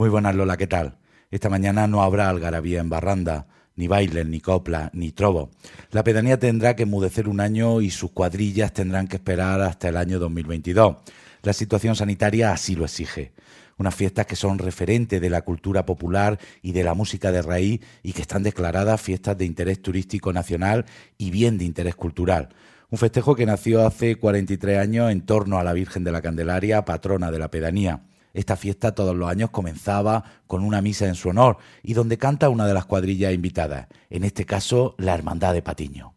Muy 0.00 0.08
buenas 0.08 0.34
Lola, 0.34 0.56
¿qué 0.56 0.66
tal? 0.66 0.96
Esta 1.30 1.50
mañana 1.50 1.86
no 1.86 2.02
habrá 2.02 2.30
algarabía 2.30 2.80
en 2.80 2.88
Barranda, 2.88 3.48
ni 3.76 3.86
baile, 3.86 4.24
ni 4.24 4.40
copla, 4.40 4.88
ni 4.94 5.12
trobo. 5.12 5.50
La 5.90 6.02
pedanía 6.02 6.38
tendrá 6.38 6.74
que 6.74 6.84
enmudecer 6.84 7.28
un 7.28 7.38
año 7.38 7.82
y 7.82 7.90
sus 7.90 8.10
cuadrillas 8.10 8.72
tendrán 8.72 9.08
que 9.08 9.16
esperar 9.16 9.60
hasta 9.60 9.90
el 9.90 9.98
año 9.98 10.18
2022. 10.18 10.96
La 11.42 11.52
situación 11.52 11.96
sanitaria 11.96 12.50
así 12.50 12.76
lo 12.76 12.86
exige. 12.86 13.32
Unas 13.76 13.94
fiestas 13.94 14.24
que 14.24 14.36
son 14.36 14.58
referentes 14.58 15.20
de 15.20 15.28
la 15.28 15.42
cultura 15.42 15.84
popular 15.84 16.38
y 16.62 16.72
de 16.72 16.82
la 16.82 16.94
música 16.94 17.30
de 17.30 17.42
raíz 17.42 17.82
y 18.02 18.14
que 18.14 18.22
están 18.22 18.42
declaradas 18.42 19.02
fiestas 19.02 19.36
de 19.36 19.44
interés 19.44 19.82
turístico 19.82 20.32
nacional 20.32 20.86
y 21.18 21.30
bien 21.30 21.58
de 21.58 21.66
interés 21.66 21.94
cultural. 21.94 22.48
Un 22.88 22.96
festejo 22.96 23.36
que 23.36 23.44
nació 23.44 23.86
hace 23.86 24.16
43 24.16 24.78
años 24.78 25.12
en 25.12 25.20
torno 25.20 25.58
a 25.58 25.62
la 25.62 25.74
Virgen 25.74 26.04
de 26.04 26.12
la 26.12 26.22
Candelaria, 26.22 26.86
patrona 26.86 27.30
de 27.30 27.38
la 27.38 27.50
pedanía. 27.50 28.00
Esta 28.32 28.56
fiesta 28.56 28.94
todos 28.94 29.16
los 29.16 29.28
años 29.28 29.50
comenzaba 29.50 30.24
con 30.46 30.64
una 30.64 30.80
misa 30.82 31.06
en 31.06 31.14
su 31.14 31.28
honor 31.30 31.58
y 31.82 31.94
donde 31.94 32.18
canta 32.18 32.48
una 32.48 32.66
de 32.66 32.74
las 32.74 32.86
cuadrillas 32.86 33.34
invitadas, 33.34 33.88
en 34.08 34.24
este 34.24 34.44
caso 34.44 34.94
la 34.98 35.14
Hermandad 35.14 35.54
de 35.54 35.62
Patiño. 35.62 36.14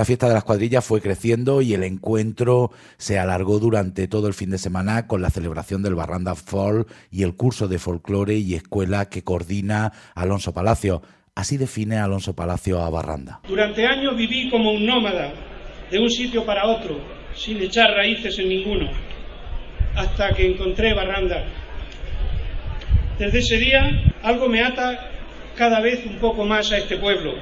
La 0.00 0.06
fiesta 0.06 0.28
de 0.28 0.32
las 0.32 0.44
cuadrillas 0.44 0.82
fue 0.82 1.02
creciendo 1.02 1.60
y 1.60 1.74
el 1.74 1.84
encuentro 1.84 2.70
se 2.96 3.18
alargó 3.18 3.58
durante 3.58 4.08
todo 4.08 4.28
el 4.28 4.32
fin 4.32 4.48
de 4.48 4.56
semana 4.56 5.06
con 5.06 5.20
la 5.20 5.28
celebración 5.28 5.82
del 5.82 5.94
Barranda 5.94 6.34
Fall 6.34 6.86
y 7.10 7.22
el 7.22 7.36
curso 7.36 7.68
de 7.68 7.78
folclore 7.78 8.38
y 8.38 8.54
escuela 8.54 9.10
que 9.10 9.22
coordina 9.22 9.92
Alonso 10.14 10.54
Palacio. 10.54 11.02
Así 11.34 11.58
define 11.58 11.98
Alonso 11.98 12.34
Palacio 12.34 12.80
a 12.80 12.88
Barranda. 12.88 13.40
Durante 13.46 13.86
años 13.86 14.16
viví 14.16 14.48
como 14.48 14.72
un 14.72 14.86
nómada, 14.86 15.34
de 15.90 15.98
un 15.98 16.08
sitio 16.08 16.46
para 16.46 16.64
otro, 16.64 16.98
sin 17.34 17.60
echar 17.60 17.90
raíces 17.90 18.38
en 18.38 18.48
ninguno, 18.48 18.90
hasta 19.96 20.32
que 20.32 20.50
encontré 20.50 20.94
Barranda. 20.94 21.44
Desde 23.18 23.40
ese 23.40 23.58
día 23.58 24.14
algo 24.22 24.48
me 24.48 24.64
ata 24.64 25.10
cada 25.56 25.78
vez 25.80 26.06
un 26.06 26.16
poco 26.16 26.46
más 26.46 26.72
a 26.72 26.78
este 26.78 26.96
pueblo 26.96 27.34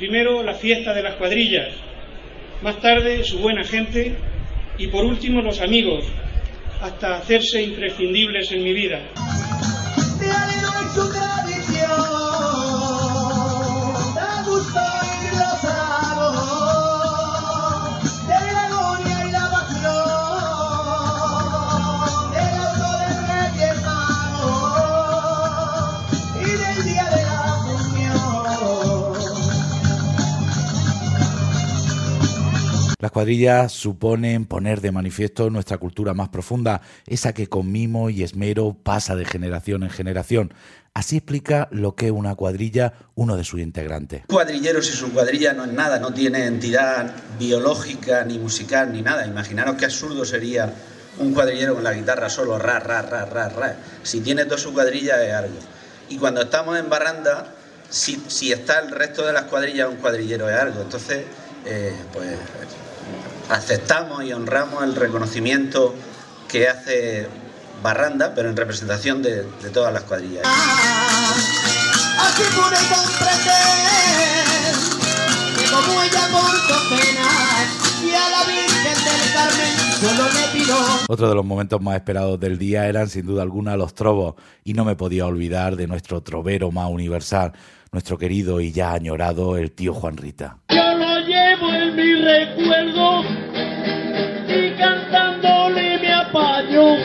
Primero 0.00 0.42
la 0.42 0.54
fiesta 0.54 0.94
de 0.94 1.02
las 1.02 1.16
cuadrillas, 1.16 1.74
más 2.62 2.80
tarde 2.80 3.22
su 3.22 3.38
buena 3.38 3.64
gente. 3.64 4.14
Y 4.78 4.86
por 4.86 5.04
último 5.04 5.42
los 5.42 5.60
amigos, 5.60 6.06
hasta 6.80 7.16
hacerse 7.16 7.62
imprescindibles 7.62 8.50
en 8.50 8.64
mi 8.64 8.72
vida. 8.72 9.02
Las 33.00 33.12
cuadrillas 33.12 33.72
suponen 33.72 34.44
poner 34.44 34.82
de 34.82 34.92
manifiesto 34.92 35.48
nuestra 35.48 35.78
cultura 35.78 36.12
más 36.12 36.28
profunda, 36.28 36.82
esa 37.06 37.32
que 37.32 37.46
con 37.46 37.72
mimo 37.72 38.10
y 38.10 38.22
esmero 38.22 38.74
pasa 38.74 39.16
de 39.16 39.24
generación 39.24 39.84
en 39.84 39.88
generación. 39.88 40.52
Así 40.92 41.16
explica 41.16 41.68
lo 41.70 41.94
que 41.94 42.06
es 42.06 42.12
una 42.12 42.34
cuadrilla 42.34 42.92
uno 43.14 43.38
de 43.38 43.44
sus 43.44 43.60
integrantes. 43.60 44.24
Cuadrilleros 44.26 44.86
y 44.90 44.92
su 44.92 45.14
cuadrilla 45.14 45.54
no 45.54 45.64
es 45.64 45.72
nada, 45.72 45.98
no 45.98 46.12
tiene 46.12 46.44
entidad 46.44 47.14
biológica, 47.38 48.22
ni 48.24 48.38
musical, 48.38 48.92
ni 48.92 49.00
nada. 49.00 49.26
Imaginaros 49.26 49.76
qué 49.76 49.86
absurdo 49.86 50.26
sería 50.26 50.70
un 51.18 51.32
cuadrillero 51.32 51.76
con 51.76 51.84
la 51.84 51.94
guitarra 51.94 52.28
solo, 52.28 52.58
ra, 52.58 52.80
ra, 52.80 53.00
ra, 53.00 53.24
ra, 53.24 53.48
ra. 53.48 53.76
Si 54.02 54.20
tiene 54.20 54.44
dos 54.44 54.60
su 54.60 54.74
cuadrilla 54.74 55.24
es 55.24 55.32
algo. 55.32 55.58
Y 56.10 56.18
cuando 56.18 56.42
estamos 56.42 56.78
en 56.78 56.90
barranda, 56.90 57.54
si, 57.88 58.22
si 58.28 58.52
está 58.52 58.80
el 58.80 58.90
resto 58.90 59.24
de 59.24 59.32
las 59.32 59.44
cuadrillas, 59.44 59.88
un 59.88 59.96
cuadrillero 59.96 60.50
es 60.50 60.56
algo. 60.56 60.82
Entonces, 60.82 61.24
eh, 61.64 61.94
pues 62.12 62.36
aceptamos 63.50 64.24
y 64.24 64.32
honramos 64.32 64.82
el 64.84 64.94
reconocimiento 64.94 65.94
que 66.48 66.68
hace 66.68 67.28
Barranda, 67.82 68.34
pero 68.34 68.48
en 68.48 68.56
representación 68.56 69.22
de, 69.22 69.44
todas 69.72 69.92
las 69.92 70.02
cuadrillas. 70.04 70.46
Otro 81.08 81.28
de 81.28 81.34
los 81.34 81.44
momentos 81.44 81.80
más 81.80 81.96
esperados 81.96 82.38
del 82.38 82.58
día 82.58 82.86
eran 82.86 83.08
sin 83.08 83.26
duda 83.26 83.42
alguna 83.42 83.76
los 83.76 83.94
trobos 83.94 84.34
y 84.64 84.74
no 84.74 84.84
me 84.84 84.96
podía 84.96 85.26
olvidar 85.26 85.76
de 85.76 85.86
nuestro 85.86 86.22
trovero 86.22 86.70
más 86.70 86.88
universal, 86.90 87.52
nuestro 87.92 88.16
querido 88.16 88.60
y 88.60 88.72
ya 88.72 88.92
añorado 88.92 89.56
el 89.56 89.72
tío 89.72 89.92
Juan 89.92 90.16
Rita. 90.16 90.58
Yo 90.68 90.89
en 91.68 91.94
mi 91.94 92.14
recuerdo 92.14 93.22
y 94.48 94.70
cantándole 94.78 95.98
me 95.98 96.12
apaño. 96.12 96.96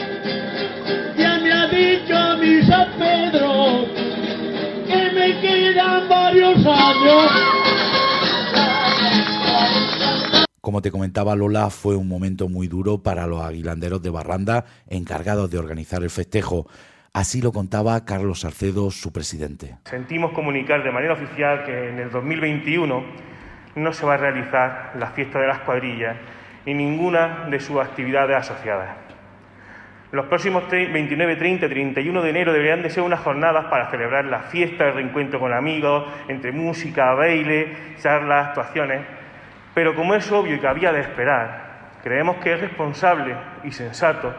Ya 1.17 1.39
me 1.39 1.51
ha 1.51 1.67
dicho 1.67 2.15
a 2.15 2.37
mi 2.37 2.61
San 2.63 2.91
Pedro 2.97 3.85
que 4.87 5.11
me 5.13 5.41
quedan 5.41 6.07
varios 6.07 6.65
años. 6.65 7.31
Como 10.61 10.81
te 10.81 10.89
comentaba 10.89 11.35
Lola, 11.35 11.69
fue 11.69 11.95
un 11.95 12.07
momento 12.07 12.49
muy 12.49 12.67
duro 12.67 13.03
para 13.03 13.27
los 13.27 13.41
aguilanderos 13.41 14.01
de 14.01 14.09
Barranda, 14.09 14.65
encargados 14.87 15.51
de 15.51 15.59
organizar 15.59 16.01
el 16.01 16.09
festejo. 16.09 16.67
Así 17.13 17.41
lo 17.41 17.51
contaba 17.51 18.03
Carlos 18.03 18.41
Salcedo, 18.41 18.89
su 18.89 19.13
presidente. 19.13 19.77
Sentimos 19.85 20.31
comunicar 20.33 20.83
de 20.83 20.91
manera 20.91 21.13
oficial 21.13 21.63
que 21.65 21.89
en 21.89 21.99
el 21.99 22.09
2021 22.09 23.34
no 23.75 23.93
se 23.93 24.05
va 24.05 24.15
a 24.15 24.17
realizar 24.17 24.91
la 24.97 25.07
fiesta 25.07 25.39
de 25.39 25.47
las 25.47 25.59
cuadrillas 25.59 26.15
ni 26.65 26.73
ninguna 26.73 27.45
de 27.49 27.59
sus 27.59 27.79
actividades 27.79 28.35
asociadas. 28.35 28.95
Los 30.11 30.27
próximos 30.27 30.69
29, 30.69 31.35
30, 31.35 31.67
31 31.67 32.21
de 32.21 32.29
enero 32.29 32.53
deberían 32.53 32.81
de 32.81 32.89
ser 32.89 33.03
unas 33.03 33.19
jornadas 33.19 33.65
para 33.65 33.89
celebrar 33.91 34.25
la 34.25 34.39
fiesta, 34.39 34.87
el 34.87 34.93
reencuentro 34.93 35.39
con 35.39 35.51
amigos, 35.51 36.05
entre 36.27 36.51
música, 36.51 37.13
baile, 37.13 37.95
charlas, 37.99 38.47
actuaciones. 38.47 39.01
Pero 39.73 39.93
como 39.93 40.15
es 40.15 40.31
obvio 40.31 40.55
y 40.55 40.59
que 40.59 40.67
había 40.67 40.93
de 40.93 41.01
esperar, 41.01 41.89
creemos 42.01 42.37
que 42.37 42.53
es 42.53 42.61
responsable 42.61 43.35
y 43.63 43.71
sensato 43.71 44.33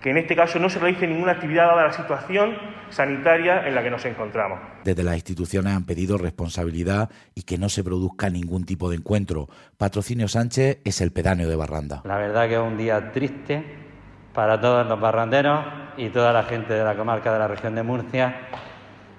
que 0.00 0.10
en 0.10 0.18
este 0.18 0.36
caso 0.36 0.58
no 0.58 0.68
se 0.68 0.78
realice 0.78 1.06
ninguna 1.06 1.32
actividad 1.32 1.68
dada 1.68 1.84
la 1.84 1.92
situación 1.92 2.56
sanitaria 2.90 3.66
en 3.66 3.74
la 3.74 3.82
que 3.82 3.90
nos 3.90 4.04
encontramos. 4.04 4.58
Desde 4.84 5.02
las 5.02 5.16
instituciones 5.16 5.74
han 5.74 5.84
pedido 5.84 6.18
responsabilidad 6.18 7.10
y 7.34 7.42
que 7.42 7.58
no 7.58 7.68
se 7.68 7.84
produzca 7.84 8.30
ningún 8.30 8.64
tipo 8.64 8.90
de 8.90 8.96
encuentro. 8.96 9.48
Patrocinio 9.76 10.28
Sánchez 10.28 10.78
es 10.84 11.00
el 11.00 11.12
pedáneo 11.12 11.48
de 11.48 11.56
Barranda. 11.56 12.02
La 12.04 12.16
verdad 12.16 12.48
que 12.48 12.54
es 12.54 12.60
un 12.60 12.76
día 12.76 13.12
triste 13.12 13.64
para 14.32 14.60
todos 14.60 14.86
los 14.86 15.00
barranderos 15.00 15.64
y 15.96 16.08
toda 16.10 16.32
la 16.32 16.44
gente 16.44 16.74
de 16.74 16.84
la 16.84 16.94
comarca 16.94 17.32
de 17.32 17.38
la 17.38 17.48
región 17.48 17.74
de 17.74 17.82
Murcia. 17.82 18.36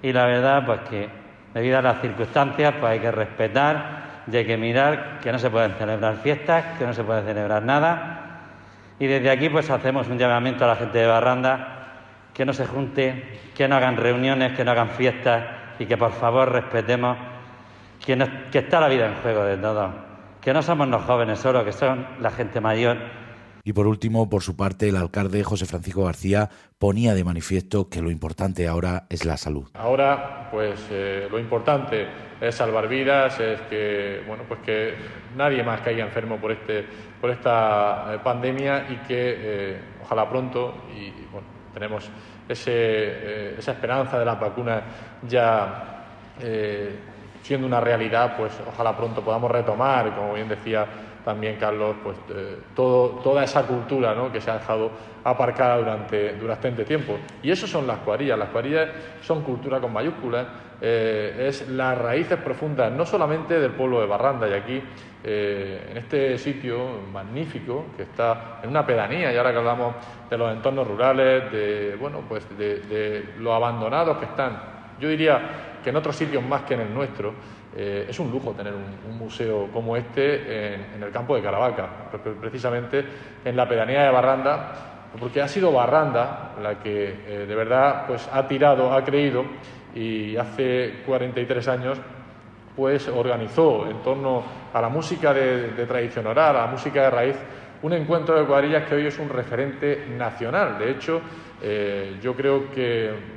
Y 0.02 0.14
la 0.14 0.26
verdad, 0.26 0.66
pues 0.66 0.82
que 0.90 1.10
debido 1.54 1.80
a 1.80 1.82
las 1.82 2.02
circunstancias, 2.02 2.76
pues 2.80 2.92
hay 2.92 3.00
que 3.00 3.12
respetar 3.12 4.24
y 4.32 4.36
hay 4.36 4.46
que 4.46 4.58
mirar 4.58 5.20
que 5.22 5.32
no 5.32 5.40
se 5.40 5.50
pueden 5.50 5.74
celebrar 5.74 6.18
fiestas, 6.18 6.78
que 6.78 6.86
no 6.86 6.94
se 6.94 7.04
puede 7.04 7.24
celebrar 7.24 7.64
nada 7.64 8.17
y 9.00 9.08
desde 9.08 9.30
aquí 9.30 9.50
pues 9.50 9.70
hacemos 9.70 10.08
un 10.08 10.18
llamamiento 10.18 10.66
a 10.66 10.68
la 10.68 10.76
gente 10.76 10.98
de 10.98 11.08
Barranda 11.08 11.74
que 12.34 12.46
no 12.46 12.54
se 12.54 12.66
junte, 12.66 13.40
que 13.56 13.68
no 13.68 13.76
hagan 13.76 13.98
reuniones, 13.98 14.54
que 14.54 14.64
no 14.64 14.72
hagan 14.72 14.92
fiestas 14.92 15.44
y 15.80 15.86
que 15.86 15.98
por 15.98 16.12
favor 16.12 16.52
respetemos 16.52 17.18
que, 18.06 18.18
que 18.52 18.60
está 18.60 18.80
la 18.80 18.88
vida 18.88 19.08
en 19.08 19.16
juego 19.16 19.44
de 19.44 19.58
todos, 19.58 19.92
que 20.42 20.54
no 20.54 20.62
somos 20.62 20.88
los 20.88 21.04
jóvenes 21.04 21.40
solo, 21.40 21.66
que 21.66 21.72
son 21.72 22.06
la 22.20 22.32
gente 22.32 22.62
mayor 22.62 22.98
Y 23.68 23.74
por 23.74 23.86
último, 23.86 24.30
por 24.30 24.44
su 24.44 24.56
parte, 24.56 24.88
el 24.88 24.96
alcalde 24.96 25.44
José 25.44 25.66
Francisco 25.66 26.06
García 26.06 26.50
ponía 26.80 27.14
de 27.14 27.26
manifiesto 27.26 27.90
que 27.90 28.02
lo 28.02 28.10
importante 28.10 28.66
ahora 28.66 29.08
es 29.10 29.26
la 29.26 29.36
salud. 29.36 29.68
Ahora, 29.74 30.48
pues 30.50 30.88
eh, 30.90 31.28
lo 31.30 31.38
importante 31.38 32.08
es 32.40 32.56
salvar 32.56 32.88
vidas, 32.88 33.38
es 33.42 33.60
que 33.64 34.24
bueno, 34.26 34.44
pues 34.48 34.62
que 34.62 34.94
nadie 35.36 35.64
más 35.64 35.82
caiga 35.82 36.06
enfermo 36.06 36.38
por 36.38 36.54
este, 36.54 36.86
por 37.20 37.30
esta 37.30 38.14
eh, 38.14 38.20
pandemia 38.24 38.88
y 38.90 39.06
que 39.06 39.36
eh, 39.38 39.82
ojalá 40.02 40.30
pronto 40.30 40.86
y 40.96 41.12
bueno, 41.30 41.48
tenemos 41.74 42.10
ese, 42.48 43.60
esa 43.60 43.74
esperanza 43.74 44.18
de 44.18 44.24
las 44.24 44.40
vacunas 44.40 44.82
ya 45.28 46.06
siendo 47.48 47.66
una 47.66 47.80
realidad, 47.80 48.36
pues 48.36 48.52
ojalá 48.68 48.96
pronto 48.98 49.22
podamos 49.22 49.50
retomar, 49.50 50.14
como 50.14 50.34
bien 50.34 50.50
decía 50.50 50.86
también 51.24 51.56
Carlos, 51.58 51.96
pues 52.04 52.18
eh, 52.30 52.58
todo, 52.76 53.22
toda 53.24 53.44
esa 53.44 53.64
cultura 53.64 54.14
que 54.32 54.42
se 54.42 54.52
ha 54.52 54.56
dejado 54.56 54.92
aparcada 55.24 55.78
durante, 55.78 56.34
durante 56.34 56.68
este 56.70 56.84
tiempo. 56.84 57.18
Y 57.42 57.50
eso 57.50 57.66
son 57.68 57.88
las 57.88 58.00
cuadrillas. 58.00 58.38
Las 58.38 58.50
cuadrillas 58.50 58.90
son 59.22 59.44
cultura 59.44 59.80
con 59.80 59.94
mayúsculas, 59.94 60.46
eh, 60.82 61.48
es 61.48 61.70
las 61.70 61.98
raíces 61.98 62.38
profundas 62.38 62.92
no 62.92 63.06
solamente 63.06 63.60
del 63.60 63.72
pueblo 63.72 64.02
de 64.02 64.08
Barranda, 64.08 64.48
y 64.48 64.54
aquí 64.54 64.82
eh, 65.24 65.88
en 65.92 65.98
este 65.98 66.38
sitio 66.38 67.00
magnífico 67.14 67.86
que 67.96 68.04
está 68.04 68.60
en 68.62 68.70
una 68.70 68.86
pedanía, 68.86 69.32
y 69.32 69.38
ahora 69.38 69.52
que 69.52 69.58
hablamos 69.58 69.96
de 70.30 70.38
los 70.38 70.52
entornos 70.52 70.86
rurales, 70.86 71.50
de, 71.52 71.98
bueno, 71.98 72.24
pues 72.28 72.46
de, 72.58 72.80
de 72.82 73.30
los 73.40 73.54
abandonados 73.54 74.18
que 74.18 74.26
están, 74.26 74.76
yo 75.00 75.10
diría 75.10 75.77
que 75.88 75.92
en 75.92 75.96
otros 75.96 76.18
sitios 76.18 76.44
más 76.44 76.64
que 76.64 76.74
en 76.74 76.82
el 76.82 76.94
nuestro, 76.94 77.34
eh, 77.74 78.08
es 78.10 78.20
un 78.20 78.30
lujo 78.30 78.52
tener 78.52 78.74
un, 78.74 79.18
museo 79.18 79.70
como 79.72 79.96
este 79.96 80.74
en, 80.76 81.02
el 81.02 81.12
campo 81.12 81.34
de 81.34 81.42
Caravaca, 81.42 81.88
precisamente 82.42 83.06
en 83.46 83.56
la 83.56 83.66
pedanía 83.70 84.04
de 84.04 84.10
Barranda, 84.10 85.08
porque 85.18 85.42
ha 85.42 85.48
sido 85.48 85.72
Barranda 85.72 86.56
la 86.62 86.78
que 86.78 87.16
eh, 87.26 87.46
de 87.48 87.56
verdad 87.56 88.06
pues, 88.06 88.28
ha 88.34 88.46
tirado, 88.50 88.92
ha 88.92 89.02
creído 89.06 89.46
y 89.96 90.36
hace 90.36 91.04
43 91.06 91.68
años 91.70 91.98
pues 92.76 93.08
organizó 93.08 93.88
en 93.90 94.04
torno 94.04 94.44
a 94.74 94.82
la 94.82 94.90
música 94.90 95.34
de, 95.34 95.86
tradición 95.88 96.28
oral, 96.28 96.58
a 96.58 96.66
la 96.66 96.68
música 96.68 97.04
de 97.04 97.10
raíz, 97.10 97.38
un 97.82 97.94
encuentro 97.94 98.38
de 98.38 98.46
cuadrillas 98.46 98.84
que 98.90 98.96
hoy 98.96 99.06
es 99.06 99.18
un 99.20 99.30
referente 99.30 100.06
nacional. 100.18 100.78
De 100.80 100.92
hecho, 100.92 101.22
eh, 101.62 102.18
yo 102.22 102.36
creo 102.36 102.70
que, 102.72 103.37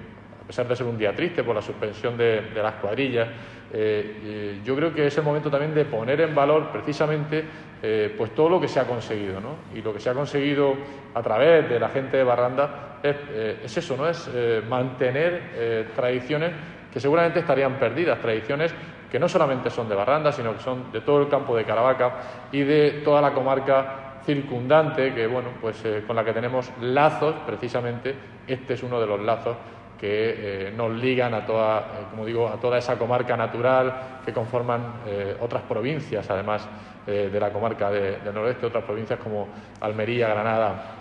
pesar 0.50 0.66
de 0.66 0.74
ser 0.74 0.86
un 0.86 0.98
día 0.98 1.14
triste 1.14 1.44
por 1.44 1.54
la 1.54 1.62
suspensión 1.62 2.18
de 2.18 2.50
las 2.60 2.74
cuadrillas, 2.74 3.28
eh, 3.72 4.16
eh, 4.24 4.60
yo 4.64 4.74
creo 4.74 4.92
que 4.92 5.06
es 5.06 5.16
el 5.16 5.22
momento 5.22 5.48
también 5.48 5.72
de 5.72 5.84
poner 5.84 6.20
en 6.22 6.34
valor 6.34 6.72
precisamente 6.72 7.44
eh, 7.80 8.12
pues 8.18 8.34
todo 8.34 8.48
lo 8.48 8.60
que 8.60 8.66
se 8.66 8.80
ha 8.80 8.84
conseguido. 8.84 9.40
¿no? 9.40 9.54
Y 9.72 9.80
lo 9.80 9.94
que 9.94 10.00
se 10.00 10.10
ha 10.10 10.12
conseguido 10.12 10.74
a 11.14 11.22
través 11.22 11.68
de 11.68 11.78
la 11.78 11.88
gente 11.90 12.16
de 12.16 12.24
Barranda 12.24 12.98
es, 13.00 13.16
es 13.62 13.76
eso, 13.76 13.96
¿no? 13.96 14.08
es 14.08 14.28
mantener 14.68 15.88
tradiciones 15.94 16.50
que 16.92 16.98
seguramente 16.98 17.38
estarían 17.38 17.78
perdidas, 17.78 18.18
tradiciones 18.18 18.74
que 19.08 19.20
no 19.20 19.28
solamente 19.28 19.70
son 19.70 19.88
de 19.88 19.94
Barranda, 19.94 20.32
sino 20.32 20.52
que 20.52 20.62
son 20.62 20.90
de 20.90 21.00
todo 21.02 21.22
el 21.22 21.28
campo 21.28 21.56
de 21.56 21.64
Caravaca 21.64 22.48
y 22.50 22.62
de 22.62 23.02
toda 23.04 23.22
la 23.22 23.32
comarca 23.32 24.20
circundante, 24.26 25.14
que 25.14 25.28
bueno, 25.28 25.50
pues 25.60 25.80
con 26.08 26.16
la 26.16 26.24
que 26.24 26.32
tenemos 26.32 26.70
lazos, 26.80 27.36
precisamente, 27.46 28.14
este 28.48 28.74
es 28.74 28.82
uno 28.82 29.00
de 29.00 29.06
los 29.06 29.20
lazos 29.20 29.56
que 30.00 30.68
eh, 30.68 30.72
nos 30.74 30.90
ligan 30.90 31.34
a 31.34 31.44
toda, 31.44 31.78
eh, 31.80 32.06
como 32.10 32.24
digo, 32.24 32.48
a 32.48 32.58
toda 32.58 32.78
esa 32.78 32.96
comarca 32.96 33.36
natural 33.36 34.20
que 34.24 34.32
conforman 34.32 35.02
eh, 35.06 35.36
otras 35.40 35.62
provincias, 35.62 36.28
además 36.30 36.66
de 37.06 37.40
la 37.40 37.52
comarca 37.52 37.90
del 37.90 38.32
noroeste, 38.32 38.66
otras 38.66 38.84
provincias 38.84 39.18
como 39.18 39.48
Almería, 39.80 40.28
Granada 40.28 40.96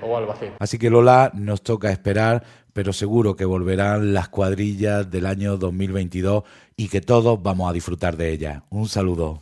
o 0.00 0.16
Albacete. 0.16 0.54
Así 0.58 0.76
que 0.76 0.90
Lola, 0.90 1.30
nos 1.32 1.62
toca 1.62 1.92
esperar, 1.92 2.42
pero 2.72 2.92
seguro 2.92 3.36
que 3.36 3.44
volverán 3.44 4.14
las 4.14 4.30
cuadrillas 4.30 5.08
del 5.08 5.26
año 5.26 5.58
2022 5.58 6.42
y 6.76 6.88
que 6.88 7.02
todos 7.02 7.40
vamos 7.40 7.70
a 7.70 7.72
disfrutar 7.72 8.16
de 8.16 8.32
ellas. 8.32 8.62
Un 8.70 8.88
saludo. 8.88 9.40